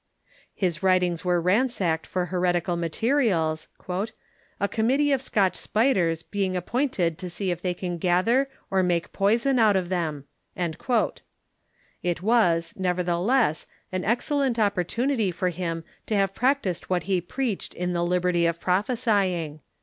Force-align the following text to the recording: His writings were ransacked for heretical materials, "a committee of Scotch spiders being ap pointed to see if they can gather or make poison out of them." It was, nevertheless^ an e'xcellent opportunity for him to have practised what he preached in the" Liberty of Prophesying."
His 0.55 0.81
writings 0.81 1.23
were 1.23 1.39
ransacked 1.39 2.07
for 2.07 2.25
heretical 2.25 2.75
materials, 2.75 3.67
"a 4.59 4.67
committee 4.67 5.11
of 5.11 5.21
Scotch 5.21 5.55
spiders 5.55 6.23
being 6.23 6.57
ap 6.57 6.65
pointed 6.65 7.19
to 7.19 7.29
see 7.29 7.51
if 7.51 7.61
they 7.61 7.75
can 7.75 7.99
gather 7.99 8.49
or 8.71 8.81
make 8.81 9.13
poison 9.13 9.59
out 9.59 9.75
of 9.75 9.89
them." 9.89 10.25
It 10.57 12.23
was, 12.23 12.73
nevertheless^ 12.73 13.67
an 13.91 14.01
e'xcellent 14.01 14.57
opportunity 14.57 15.29
for 15.29 15.49
him 15.49 15.83
to 16.07 16.15
have 16.15 16.33
practised 16.33 16.85
what 16.89 17.03
he 17.03 17.21
preached 17.21 17.75
in 17.75 17.93
the" 17.93 18.03
Liberty 18.11 18.47
of 18.47 18.59
Prophesying." 18.59 19.59